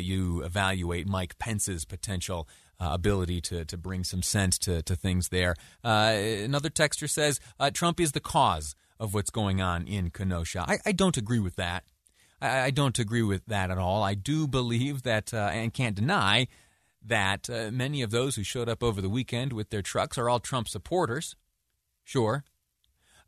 you 0.00 0.42
evaluate 0.42 1.06
Mike 1.06 1.38
Pence's 1.38 1.84
potential 1.84 2.48
ability 2.80 3.40
to, 3.40 3.64
to 3.64 3.76
bring 3.78 4.02
some 4.02 4.20
sense 4.20 4.58
to, 4.58 4.82
to 4.82 4.96
things 4.96 5.28
there. 5.28 5.54
Another 5.84 6.70
texter 6.70 7.08
says 7.08 7.38
Trump 7.72 8.00
is 8.00 8.10
the 8.10 8.20
cause 8.20 8.74
of 8.98 9.14
what's 9.14 9.30
going 9.30 9.60
on 9.60 9.86
in 9.86 10.10
Kenosha. 10.10 10.64
I, 10.66 10.78
I 10.86 10.92
don't 10.92 11.16
agree 11.16 11.38
with 11.38 11.56
that. 11.56 11.84
I, 12.40 12.60
I, 12.62 12.70
don't 12.70 12.98
agree 12.98 13.22
with 13.22 13.46
that 13.46 13.70
at 13.70 13.78
all. 13.78 14.02
I 14.02 14.14
do 14.14 14.46
believe 14.46 15.02
that, 15.02 15.34
uh, 15.34 15.50
and 15.52 15.72
can't 15.72 15.96
deny, 15.96 16.46
that 17.02 17.50
uh, 17.50 17.70
many 17.70 18.02
of 18.02 18.10
those 18.10 18.36
who 18.36 18.42
showed 18.42 18.68
up 18.68 18.82
over 18.82 19.00
the 19.00 19.08
weekend 19.08 19.52
with 19.52 19.70
their 19.70 19.82
trucks 19.82 20.16
are 20.16 20.28
all 20.28 20.40
Trump 20.40 20.68
supporters. 20.68 21.36
Sure. 22.02 22.44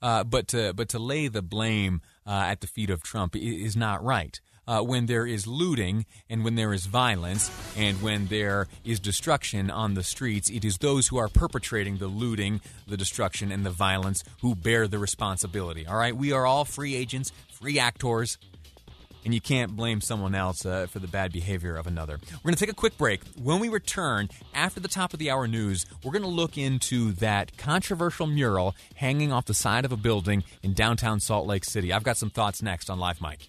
Uh, 0.03 0.23
but 0.23 0.47
to 0.49 0.75
but 0.75 0.89
to 0.91 0.99
lay 0.99 1.27
the 1.27 1.43
blame 1.43 2.03
uh, 2.27 2.45
at 2.47 2.61
the 2.61 2.67
feet 2.67 2.91
of 2.91 3.03
Trump 3.03 3.35
is 3.35 3.77
not 3.77 4.05
right 4.05 4.41
uh, 4.67 4.81
when 4.81 5.07
there 5.07 5.27
is 5.27 5.47
looting 5.47 6.07
and 6.29 6.45
when 6.45 6.55
there 6.55 6.73
is 6.73 6.87
violence 6.87 7.51
and 7.77 8.01
when 8.03 8.27
there 8.27 8.67
is 8.85 9.01
destruction 9.01 9.71
on 9.71 9.95
the 9.95 10.03
streets. 10.03 10.51
It 10.51 10.65
is 10.65 10.79
those 10.79 11.09
who 11.09 11.17
are 11.17 11.29
perpetrating 11.29 11.99
the 11.99 12.09
looting, 12.09 12.61
the 12.87 12.97
destruction, 12.97 13.53
and 13.53 13.65
the 13.65 13.71
violence 13.71 14.25
who 14.41 14.55
bear 14.55 14.89
the 14.89 14.99
responsibility. 14.99 15.87
All 15.87 15.97
right? 15.97 16.17
We 16.17 16.33
are 16.33 16.47
all 16.47 16.65
free 16.65 16.95
agents, 16.95 17.33
free 17.53 17.79
actors 17.79 18.39
and 19.27 19.35
you 19.35 19.41
can't 19.41 19.75
blame 19.75 20.01
someone 20.01 20.37
else 20.37 20.65
uh, 20.65 20.87
for 20.87 21.01
the 21.01 21.09
bad 21.09 21.33
behavior 21.33 21.77
of 21.77 21.89
another. 21.89 22.17
We're 22.31 22.51
going 22.51 22.55
to 22.55 22.61
take 22.61 22.71
a 22.71 22.77
quick 22.77 22.97
break. 22.97 23.23
When 23.43 23.59
we 23.59 23.69
return, 23.69 24.29
after 24.55 24.79
the 24.79 24.87
top 24.87 25.13
of 25.13 25.19
the 25.19 25.33
hour 25.33 25.49
news, 25.49 25.85
we're 26.05 26.13
going 26.13 26.23
to 26.23 26.29
look 26.29 26.57
into 26.57 27.11
that 27.15 27.59
controversial 27.59 28.29
mural 28.29 28.77
hanging 28.95 29.33
off 29.33 29.47
the 29.47 29.53
side 29.53 29.85
of 29.85 29.91
a 29.91 29.97
building 29.97 30.45
in 30.63 30.75
downtown 30.75 31.19
Salt 31.19 31.45
Lake 31.45 31.65
City. 31.65 31.93
I've 31.93 32.05
got 32.05 32.17
some 32.17 32.31
thoughts 32.31 32.63
next 32.63 32.89
on 32.89 33.01
Live 33.01 33.21
Mike. 33.21 33.49